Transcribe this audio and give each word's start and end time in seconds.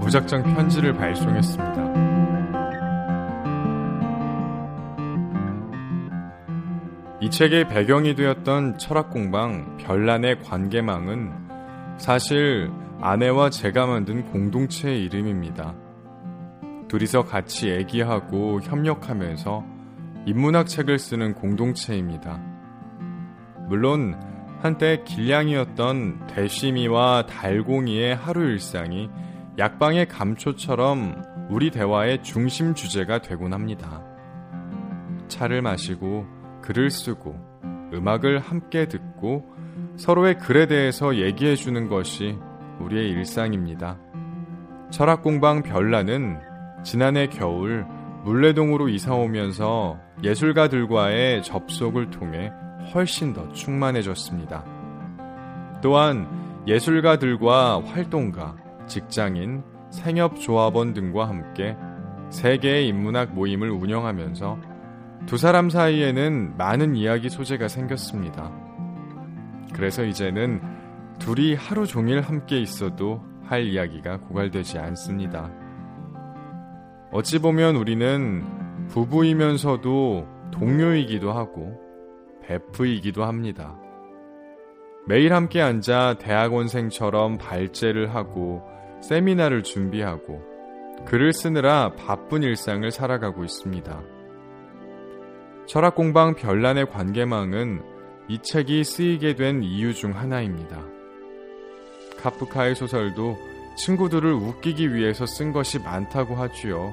무작정 0.00 0.42
편지를 0.42 0.94
발송했습니다. 0.94 1.90
이 7.20 7.30
책의 7.30 7.68
배경이 7.68 8.14
되었던 8.14 8.78
철학 8.78 9.10
공방 9.10 9.76
별난의 9.76 10.40
관계망은 10.40 11.30
사실 11.98 12.70
아내와 13.00 13.50
제가 13.50 13.86
만든 13.86 14.24
공동체의 14.32 15.04
이름입니다. 15.04 15.74
둘이서 16.88 17.24
같이 17.24 17.68
얘기하고 17.68 18.60
협력하면서 18.62 19.64
인문학 20.26 20.66
책을 20.66 20.98
쓰는 20.98 21.34
공동체입니다. 21.34 22.40
물론 23.68 24.18
한때 24.60 25.02
길냥이었던 25.04 26.26
대시미와 26.26 27.26
달공이의 27.26 28.16
하루 28.16 28.50
일상이 28.50 29.08
약방의 29.60 30.08
감초처럼 30.08 31.22
우리 31.50 31.70
대화의 31.70 32.22
중심 32.22 32.72
주제가 32.72 33.18
되곤 33.20 33.52
합니다. 33.52 34.02
차를 35.28 35.60
마시고 35.60 36.24
글을 36.62 36.88
쓰고 36.88 37.38
음악을 37.92 38.38
함께 38.38 38.86
듣고 38.86 39.44
서로의 39.98 40.38
글에 40.38 40.66
대해서 40.66 41.14
얘기해 41.14 41.56
주는 41.56 41.88
것이 41.88 42.38
우리의 42.80 43.10
일상입니다. 43.10 43.98
철학공방 44.88 45.62
별나는 45.62 46.40
지난해 46.82 47.26
겨울 47.26 47.84
물레동으로 48.24 48.88
이사 48.88 49.12
오면서 49.14 49.98
예술가들과의 50.24 51.42
접속을 51.42 52.08
통해 52.08 52.50
훨씬 52.94 53.34
더 53.34 53.46
충만해졌습니다. 53.52 54.64
또한 55.82 56.62
예술가들과 56.66 57.82
활동가, 57.84 58.56
직장인, 58.90 59.62
생협조합원 59.90 60.92
등과 60.92 61.28
함께 61.28 61.76
세계의 62.30 62.88
인문학 62.88 63.34
모임을 63.34 63.70
운영하면서 63.70 64.58
두 65.26 65.38
사람 65.38 65.70
사이에는 65.70 66.56
많은 66.56 66.96
이야기 66.96 67.30
소재가 67.30 67.68
생겼습니다. 67.68 68.52
그래서 69.72 70.04
이제는 70.04 70.60
둘이 71.18 71.54
하루 71.54 71.86
종일 71.86 72.20
함께 72.20 72.58
있어도 72.58 73.22
할 73.44 73.64
이야기가 73.64 74.20
고갈되지 74.20 74.78
않습니다. 74.78 75.50
어찌 77.12 77.38
보면 77.38 77.76
우리는 77.76 78.44
부부이면서도 78.88 80.26
동료이기도 80.52 81.32
하고 81.32 81.80
베프이기도 82.42 83.24
합니다. 83.24 83.76
매일 85.06 85.32
함께 85.32 85.60
앉아 85.60 86.16
대학원생처럼 86.18 87.38
발제를 87.38 88.14
하고 88.14 88.62
세미나를 89.02 89.62
준비하고 89.62 90.42
글을 91.06 91.32
쓰느라 91.32 91.92
바쁜 91.94 92.42
일상을 92.42 92.88
살아가고 92.90 93.44
있습니다. 93.44 94.02
철학공방 95.66 96.34
별난의 96.34 96.90
관계망은 96.90 97.82
이 98.28 98.38
책이 98.42 98.84
쓰이게 98.84 99.34
된 99.34 99.62
이유 99.62 99.94
중 99.94 100.16
하나입니다. 100.16 100.84
카프카의 102.22 102.74
소설도 102.74 103.36
친구들을 103.76 104.30
웃기기 104.32 104.94
위해서 104.94 105.26
쓴 105.26 105.52
것이 105.52 105.78
많다고 105.78 106.34
하지요. 106.34 106.92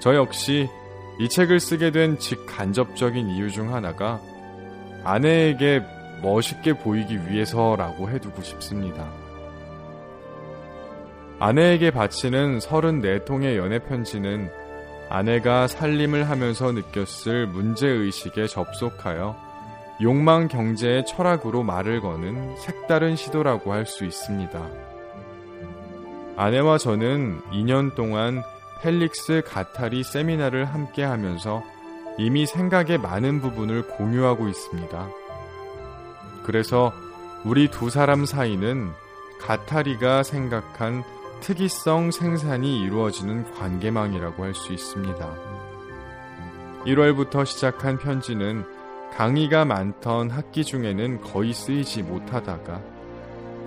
저 0.00 0.14
역시 0.14 0.68
이 1.18 1.28
책을 1.28 1.60
쓰게 1.60 1.90
된 1.90 2.18
직간접적인 2.18 3.28
이유 3.28 3.50
중 3.50 3.74
하나가 3.74 4.20
아내에게 5.04 5.82
멋있게 6.22 6.74
보이기 6.74 7.28
위해서라고 7.28 8.08
해두고 8.10 8.42
싶습니다. 8.42 9.25
아내에게 11.38 11.90
바치는 11.90 12.58
34통의 12.60 13.56
연애 13.56 13.78
편지는 13.78 14.50
아내가 15.10 15.66
살림을 15.66 16.28
하면서 16.28 16.72
느꼈을 16.72 17.46
문제의식에 17.46 18.46
접속하여 18.46 19.36
욕망 20.02 20.48
경제의 20.48 21.04
철학으로 21.06 21.62
말을 21.62 22.00
거는 22.00 22.56
색다른 22.56 23.16
시도라고 23.16 23.72
할 23.72 23.86
수 23.86 24.04
있습니다. 24.04 24.66
아내와 26.36 26.78
저는 26.78 27.40
2년 27.52 27.94
동안 27.94 28.42
펠릭스 28.82 29.42
가타리 29.46 30.02
세미나를 30.02 30.64
함께 30.64 31.02
하면서 31.02 31.62
이미 32.18 32.46
생각의 32.46 32.98
많은 32.98 33.40
부분을 33.40 33.86
공유하고 33.88 34.48
있습니다. 34.48 35.08
그래서 36.44 36.92
우리 37.44 37.68
두 37.70 37.90
사람 37.90 38.24
사이는 38.26 38.90
가타리가 39.40 40.22
생각한 40.22 41.04
특이성 41.46 42.10
생산이 42.10 42.80
이루어지는 42.82 43.44
관계망이라고 43.52 44.42
할 44.42 44.52
수 44.52 44.72
있습니다. 44.72 45.34
1월부터 46.84 47.46
시작한 47.46 47.98
편지는 47.98 48.64
강의가 49.12 49.64
많던 49.64 50.28
학기 50.28 50.64
중에는 50.64 51.20
거의 51.20 51.52
쓰이지 51.52 52.02
못하다가 52.02 52.82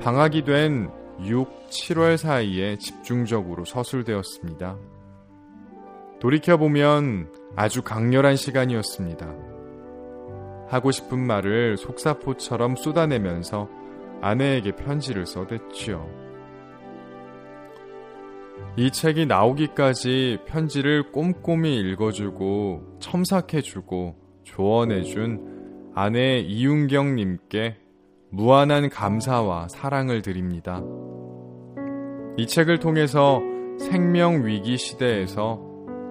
방학이 0.04 0.44
된 0.44 0.92
6, 1.24 1.70
7월 1.70 2.18
사이에 2.18 2.78
집중적으로 2.78 3.64
서술되었습니다. 3.64 4.76
돌이켜보면 6.20 7.32
아주 7.56 7.82
강렬한 7.82 8.36
시간이었습니다. 8.36 9.34
하고 10.68 10.92
싶은 10.92 11.18
말을 11.18 11.78
속사포처럼 11.78 12.76
쏟아내면서 12.76 13.70
아내에게 14.22 14.76
편지를 14.76 15.26
써댔지요. 15.26 16.29
이 18.78 18.92
책이 18.92 19.26
나오기까지 19.26 20.40
편지를 20.46 21.12
꼼꼼히 21.12 21.80
읽어주고 21.80 22.98
첨삭해주고 23.00 24.16
조언해준 24.44 25.92
아내 25.96 26.40
이윤경님께 26.40 27.78
무한한 28.32 28.90
감사와 28.90 29.68
사랑을 29.70 30.22
드립니다. 30.22 30.82
이 32.38 32.48
책을 32.48 32.80
통해서 32.80 33.42
생명 33.80 34.46
위기 34.46 34.78
시대에서 34.78 35.60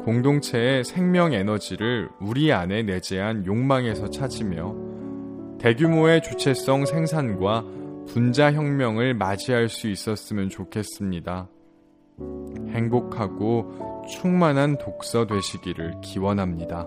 공동체의 0.04 0.84
생명 0.84 1.32
에너지를 1.32 2.08
우리 2.20 2.52
안에 2.52 2.82
내재한 2.82 3.46
욕망에서 3.46 4.10
찾으며 4.10 4.74
대규모의 5.58 6.22
주체성 6.22 6.86
생산과 6.86 7.64
분자 8.08 8.52
혁명을 8.52 9.14
맞이할 9.14 9.68
수 9.68 9.88
있었으면 9.88 10.48
좋겠습니다. 10.48 11.48
행복하고 12.70 14.06
충만한 14.08 14.78
독서 14.78 15.26
되시기를 15.26 16.00
기원합니다. 16.02 16.86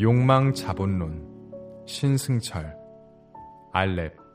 욕망 0.00 0.52
자본론 0.52 1.26
신승철 1.86 2.76
알렙 3.72 4.25